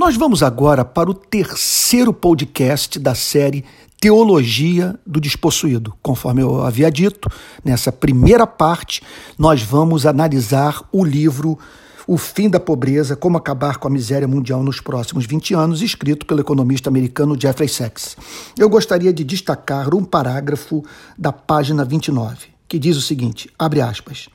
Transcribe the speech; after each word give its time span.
Nós 0.00 0.16
vamos 0.16 0.42
agora 0.42 0.82
para 0.82 1.10
o 1.10 1.14
terceiro 1.14 2.10
podcast 2.10 2.98
da 2.98 3.14
série 3.14 3.66
Teologia 4.00 4.98
do 5.06 5.20
Despossuído. 5.20 5.92
Conforme 6.02 6.40
eu 6.40 6.64
havia 6.64 6.90
dito, 6.90 7.28
nessa 7.62 7.92
primeira 7.92 8.46
parte, 8.46 9.02
nós 9.38 9.62
vamos 9.62 10.06
analisar 10.06 10.82
o 10.90 11.04
livro 11.04 11.58
O 12.06 12.16
Fim 12.16 12.48
da 12.48 12.58
Pobreza: 12.58 13.14
Como 13.14 13.36
Acabar 13.36 13.76
com 13.76 13.88
a 13.88 13.90
Miséria 13.90 14.26
Mundial 14.26 14.62
nos 14.62 14.80
Próximos 14.80 15.26
20 15.26 15.52
Anos, 15.52 15.82
escrito 15.82 16.24
pelo 16.24 16.40
economista 16.40 16.88
americano 16.88 17.38
Jeffrey 17.38 17.68
Sachs. 17.68 18.16
Eu 18.58 18.70
gostaria 18.70 19.12
de 19.12 19.22
destacar 19.22 19.94
um 19.94 20.02
parágrafo 20.02 20.82
da 21.18 21.30
página 21.30 21.84
29, 21.84 22.46
que 22.66 22.78
diz 22.78 22.96
o 22.96 23.02
seguinte: 23.02 23.50
abre 23.58 23.82
aspas. 23.82 24.30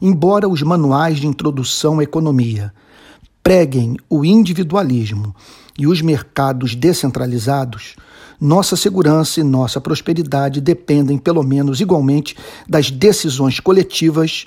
Embora 0.00 0.48
os 0.48 0.62
manuais 0.62 1.18
de 1.18 1.26
introdução 1.26 1.98
à 1.98 2.04
economia 2.04 2.72
preguem 3.44 3.98
o 4.08 4.24
individualismo 4.24 5.36
e 5.78 5.86
os 5.86 6.00
mercados 6.00 6.74
descentralizados, 6.74 7.94
nossa 8.40 8.74
segurança 8.74 9.38
e 9.38 9.42
nossa 9.42 9.82
prosperidade 9.82 10.62
dependem, 10.62 11.18
pelo 11.18 11.42
menos 11.42 11.78
igualmente, 11.78 12.34
das 12.66 12.90
decisões 12.90 13.60
coletivas 13.60 14.46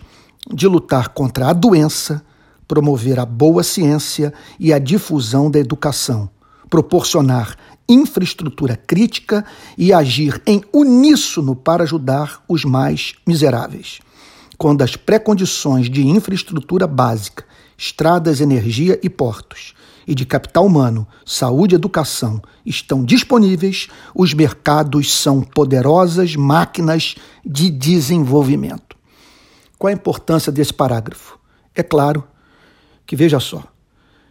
de 0.52 0.68
lutar 0.68 1.10
contra 1.10 1.50
a 1.50 1.54
doença, 1.54 2.24
promover 2.68 3.20
a 3.20 3.26
boa 3.26 3.62
ciência 3.62 4.34
e 4.60 4.74
a 4.74 4.80
difusão 4.80 5.52
da 5.52 5.60
educação, 5.60 6.28
proporcionar 6.68 7.56
infraestrutura 7.88 8.76
crítica 8.76 9.46
e 9.78 9.94
agir 9.94 10.42
em 10.46 10.64
uníssono 10.74 11.56
para 11.56 11.84
ajudar 11.84 12.44
os 12.48 12.66
mais 12.66 13.14
miseráveis. 13.26 14.00
Quando 14.58 14.82
as 14.82 14.96
pré-condições 14.96 15.90
de 15.90 16.06
infraestrutura 16.08 16.88
básica 16.88 17.46
estradas, 17.78 18.42
energia 18.42 19.00
e 19.04 19.10
portos, 19.10 19.76
e 20.08 20.16
de 20.16 20.26
capital 20.26 20.66
humano, 20.66 21.06
saúde 21.26 21.76
e 21.76 21.78
educação 21.78 22.42
estão 22.66 23.04
disponíveis, 23.04 23.88
os 24.16 24.34
mercados 24.34 25.14
são 25.14 25.42
poderosas 25.42 26.36
máquinas 26.36 27.16
de 27.46 27.70
desenvolvimento. 27.70 28.96
Qual 29.78 29.90
a 29.90 29.94
importância 29.94 30.52
desse 30.52 30.74
parágrafo? 30.74 31.38
É 31.76 31.84
claro 31.84 32.24
que, 33.06 33.16
veja 33.16 33.40
só, 33.40 33.64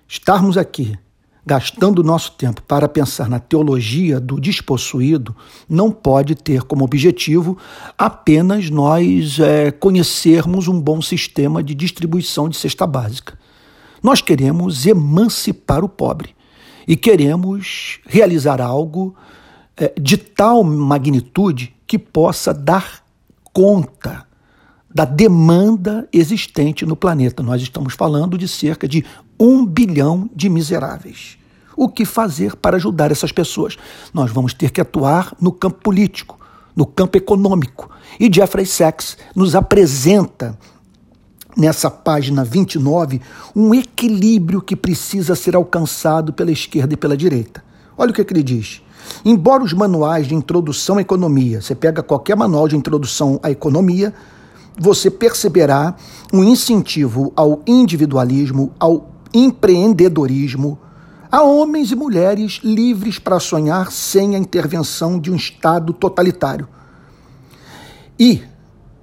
estarmos 0.09 0.57
aqui 0.57 0.99
gastando 1.47 2.03
nosso 2.03 2.33
tempo 2.33 2.61
para 2.63 2.89
pensar 2.89 3.29
na 3.29 3.39
teologia 3.39 4.19
do 4.19 4.41
despossuído, 4.41 5.35
não 5.69 5.93
pode 5.93 6.35
ter 6.35 6.63
como 6.63 6.85
objetivo 6.85 7.57
apenas 7.97 8.69
nós 8.69 9.39
é, 9.39 9.71
conhecermos 9.71 10.67
um 10.67 10.81
bom 10.81 11.01
sistema 11.01 11.63
de 11.63 11.73
distribuição 11.73 12.49
de 12.49 12.57
cesta 12.57 12.85
básica. 12.85 13.39
Nós 14.03 14.21
queremos 14.21 14.87
emancipar 14.87 15.85
o 15.85 15.89
pobre 15.89 16.35
e 16.87 16.97
queremos 16.97 18.01
realizar 18.07 18.61
algo 18.61 19.15
é, 19.77 19.95
de 20.01 20.17
tal 20.17 20.65
magnitude 20.65 21.73
que 21.87 21.99
possa 21.99 22.53
dar 22.53 23.05
conta 23.53 24.27
da 24.97 25.05
demanda 25.05 26.09
existente 26.11 26.87
no 26.87 26.97
planeta. 26.97 27.43
Nós 27.43 27.61
estamos 27.61 27.93
falando 27.93 28.39
de 28.39 28.49
cerca 28.49 28.89
de 28.89 29.05
um 29.39 29.67
bilhão 29.67 30.31
de 30.35 30.49
miseráveis. 30.49 31.37
O 31.77 31.87
que 31.87 32.07
fazer 32.07 32.57
para 32.57 32.77
ajudar 32.77 33.13
essas 33.13 33.31
pessoas? 33.31 33.77
Nós 34.15 34.31
vamos 34.33 34.55
ter 34.55 34.71
que 34.71 34.81
atuar 34.81 35.37
no 35.39 35.53
campo 35.53 35.83
político, 35.83 36.41
no 36.75 36.87
campo 36.87 37.19
econômico. 37.19 37.91
E 38.19 38.33
Jeffrey 38.35 38.65
Sachs 38.65 39.19
nos 39.35 39.55
apresenta 39.55 40.59
nessa 41.55 41.91
página 41.91 42.43
29 42.43 43.21
um 43.55 43.75
equilíbrio 43.75 44.63
que 44.63 44.75
precisa 44.75 45.35
ser 45.35 45.55
alcançado 45.55 46.33
pela 46.33 46.51
esquerda 46.51 46.95
e 46.95 46.97
pela 46.97 47.19
direita. 47.19 47.63
Olha 47.99 48.13
o 48.13 48.15
que, 48.15 48.23
é 48.23 48.25
que 48.25 48.33
ele 48.33 48.43
diz. 48.43 48.81
Embora 49.27 49.63
os 49.63 49.75
manuais 49.75 50.27
de 50.27 50.35
introdução 50.35 50.97
à 50.97 51.03
economia, 51.03 51.61
você 51.61 51.75
pega 51.75 52.03
qualquer 52.03 52.35
manual 52.35 52.67
de 52.67 52.77
introdução 52.77 53.39
à 53.43 53.51
economia, 53.51 54.15
você 54.79 55.11
perceberá 55.11 55.95
um 56.33 56.45
incentivo 56.45 57.33
ao 57.35 57.63
individualismo, 57.67 58.73
ao 58.79 59.11
empreendedorismo, 59.33 60.79
a 61.31 61.43
homens 61.43 61.91
e 61.91 61.97
mulheres 61.97 62.61
livres 62.63 63.19
para 63.19 63.41
sonhar 63.41 63.91
sem 63.91 64.35
a 64.35 64.39
intervenção 64.39 65.19
de 65.19 65.31
um 65.31 65.37
Estado 65.37 65.93
totalitário. 65.93 66.69
E 68.19 68.43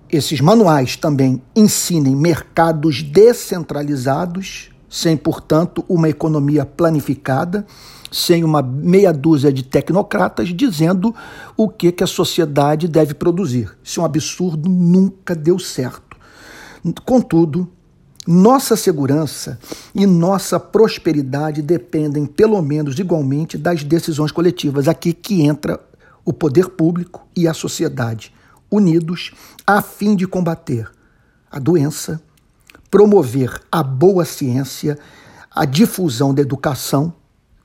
esses 0.10 0.42
manuais 0.42 0.96
também 0.96 1.42
ensinem 1.56 2.16
mercados 2.16 3.02
descentralizados, 3.02 4.70
sem, 4.94 5.18
portanto, 5.18 5.84
uma 5.90 6.08
economia 6.08 6.68
planificada, 6.68 7.66
sem 8.12 8.44
uma 8.44 8.62
meia 8.62 9.12
dúzia 9.12 9.52
de 9.52 9.64
tecnocratas 9.64 10.50
dizendo 10.50 11.16
o 11.58 11.68
que, 11.68 11.92
que 11.92 12.04
a 12.04 12.08
sociedade 12.08 12.88
deve 12.88 13.16
produzir. 13.16 13.76
Isso 13.84 14.00
é 14.00 14.04
um 14.04 14.06
absurdo, 14.06 14.70
nunca 14.70 15.34
deu 15.34 15.58
certo. 15.58 16.16
Contudo, 17.04 17.68
nossa 18.28 18.76
segurança 18.76 19.58
e 19.96 20.06
nossa 20.06 20.60
prosperidade 20.60 21.64
dependem, 21.64 22.28
pelo 22.28 22.62
menos 22.62 23.00
igualmente, 23.00 23.58
das 23.58 23.84
decisões 23.84 24.32
coletivas. 24.32 24.88
Aqui 24.88 25.12
que 25.12 25.42
entra 25.42 25.80
o 26.24 26.32
poder 26.32 26.70
público 26.70 27.26
e 27.36 27.48
a 27.48 27.54
sociedade, 27.56 28.32
unidos 28.70 29.32
a 29.66 29.82
fim 29.82 30.16
de 30.16 30.28
combater 30.28 30.88
a 31.50 31.58
doença, 31.58 32.22
promover 32.94 33.60
a 33.72 33.82
boa 33.82 34.24
ciência, 34.24 35.00
a 35.50 35.66
difusão 35.66 36.32
da 36.32 36.44
educação. 36.44 37.12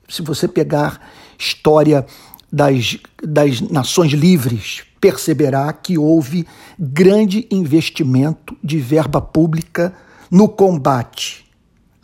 Se 0.07 0.23
você 0.23 0.47
pegar 0.47 0.99
história 1.37 2.03
das, 2.51 2.97
das 3.23 3.61
nações 3.61 4.11
livres, 4.11 4.81
perceberá 4.99 5.71
que 5.71 5.99
houve 5.99 6.47
grande 6.79 7.47
investimento 7.51 8.57
de 8.63 8.79
verba 8.79 9.21
pública 9.21 9.93
no 10.31 10.49
combate 10.49 11.45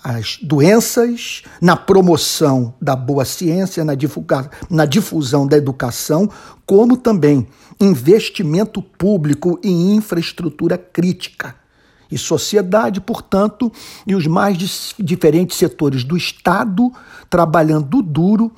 às 0.04 0.38
doenças, 0.40 1.42
na 1.60 1.76
promoção 1.76 2.76
da 2.80 2.96
boa 2.96 3.26
ciência, 3.26 3.84
na, 3.84 3.96
divulga, 3.96 4.52
na 4.70 4.86
difusão 4.86 5.48
da 5.48 5.58
educação, 5.58 6.30
como 6.64 6.96
também 6.96 7.48
investimento 7.82 8.84
público 8.84 9.60
em 9.64 9.96
infraestrutura 9.96 10.78
crítica. 10.78 11.65
E 12.12 12.18
sociedade, 12.18 13.02
portanto, 13.02 13.72
e 14.06 14.16
os 14.16 14.28
mais 14.28 14.94
diferentes 15.00 15.58
setores 15.58 16.04
do 16.04 16.16
Estado 16.16 16.92
trabalhando 17.30 18.02
duro 18.02 18.52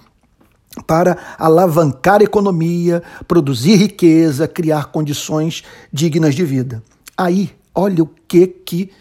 para 0.86 1.18
alavancar 1.38 2.22
a 2.22 2.24
economia, 2.24 3.02
produzir 3.28 3.76
riqueza, 3.76 4.48
criar 4.48 4.88
condições 4.88 5.64
dignas 5.92 6.36
de 6.36 6.44
vida. 6.44 6.84
Aí, 7.18 7.52
olha 7.74 8.04
o 8.04 8.10
que 8.28 8.48
que 8.48 8.92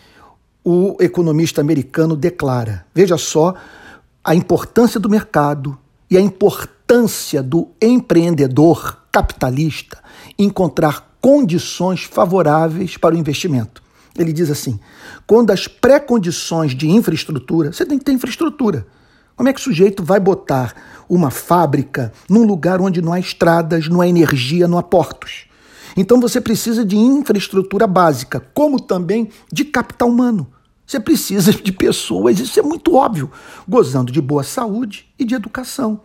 o 0.64 0.96
economista 1.00 1.60
americano 1.60 2.16
declara. 2.16 2.86
Veja 2.94 3.16
só 3.16 3.54
a 4.24 4.34
importância 4.34 4.98
do 4.98 5.08
mercado 5.08 5.78
e 6.10 6.16
a 6.16 6.20
importância 6.20 7.42
do 7.42 7.68
empreendedor 7.80 8.98
capitalista 9.12 9.98
encontrar 10.38 11.16
condições 11.20 12.02
favoráveis 12.02 12.96
para 12.96 13.14
o 13.14 13.18
investimento. 13.18 13.82
Ele 14.18 14.32
diz 14.32 14.50
assim: 14.50 14.78
quando 15.26 15.50
as 15.50 15.68
pré-condições 15.68 16.74
de 16.74 16.88
infraestrutura, 16.88 17.72
você 17.72 17.84
tem 17.84 17.98
que 17.98 18.04
ter 18.04 18.12
infraestrutura. 18.12 18.86
Como 19.36 19.48
é 19.48 19.52
que 19.52 19.60
o 19.60 19.62
sujeito 19.62 20.02
vai 20.02 20.18
botar 20.18 20.74
uma 21.08 21.30
fábrica 21.30 22.12
num 22.28 22.44
lugar 22.44 22.80
onde 22.80 23.02
não 23.02 23.12
há 23.12 23.20
estradas, 23.20 23.88
não 23.88 24.00
há 24.00 24.08
energia, 24.08 24.66
não 24.66 24.78
há 24.78 24.82
portos? 24.82 25.46
Então 25.96 26.20
você 26.20 26.40
precisa 26.40 26.84
de 26.84 26.96
infraestrutura 26.96 27.86
básica, 27.86 28.40
como 28.54 28.80
também 28.80 29.30
de 29.52 29.64
capital 29.64 30.08
humano. 30.08 30.46
Você 30.86 31.00
precisa 31.00 31.52
de 31.52 31.72
pessoas, 31.72 32.38
isso 32.38 32.60
é 32.60 32.62
muito 32.62 32.94
óbvio, 32.94 33.30
gozando 33.68 34.12
de 34.12 34.20
boa 34.20 34.44
saúde 34.44 35.06
e 35.18 35.24
de 35.24 35.34
educação. 35.34 36.00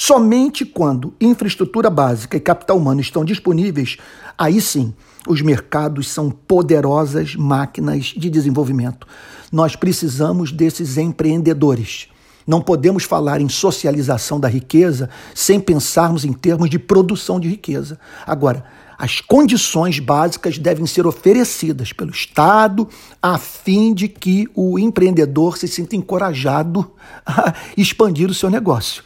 Somente 0.00 0.64
quando 0.64 1.12
infraestrutura 1.20 1.90
básica 1.90 2.36
e 2.36 2.40
capital 2.40 2.76
humano 2.76 3.00
estão 3.00 3.24
disponíveis, 3.24 3.96
aí 4.38 4.60
sim 4.60 4.94
os 5.26 5.42
mercados 5.42 6.08
são 6.08 6.30
poderosas 6.30 7.34
máquinas 7.34 8.14
de 8.16 8.30
desenvolvimento. 8.30 9.08
Nós 9.50 9.74
precisamos 9.74 10.52
desses 10.52 10.96
empreendedores. 10.98 12.06
Não 12.46 12.60
podemos 12.60 13.02
falar 13.02 13.40
em 13.40 13.48
socialização 13.48 14.38
da 14.38 14.46
riqueza 14.46 15.10
sem 15.34 15.58
pensarmos 15.58 16.24
em 16.24 16.32
termos 16.32 16.70
de 16.70 16.78
produção 16.78 17.40
de 17.40 17.48
riqueza. 17.48 17.98
Agora, 18.24 18.64
as 18.96 19.20
condições 19.20 19.98
básicas 19.98 20.58
devem 20.58 20.86
ser 20.86 21.08
oferecidas 21.08 21.92
pelo 21.92 22.12
Estado 22.12 22.88
a 23.20 23.36
fim 23.36 23.92
de 23.92 24.06
que 24.06 24.46
o 24.54 24.78
empreendedor 24.78 25.58
se 25.58 25.66
sinta 25.66 25.96
encorajado 25.96 26.88
a 27.26 27.52
expandir 27.76 28.30
o 28.30 28.34
seu 28.34 28.48
negócio. 28.48 29.02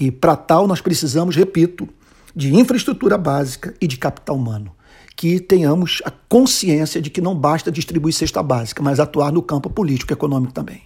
E 0.00 0.10
para 0.10 0.34
tal, 0.34 0.66
nós 0.66 0.80
precisamos, 0.80 1.36
repito, 1.36 1.86
de 2.34 2.54
infraestrutura 2.56 3.18
básica 3.18 3.74
e 3.78 3.86
de 3.86 3.98
capital 3.98 4.34
humano. 4.34 4.72
Que 5.14 5.38
tenhamos 5.38 6.00
a 6.06 6.10
consciência 6.10 7.02
de 7.02 7.10
que 7.10 7.20
não 7.20 7.34
basta 7.34 7.70
distribuir 7.70 8.14
cesta 8.14 8.42
básica, 8.42 8.82
mas 8.82 8.98
atuar 8.98 9.30
no 9.30 9.42
campo 9.42 9.68
político 9.68 10.10
e 10.10 10.14
econômico 10.14 10.54
também. 10.54 10.78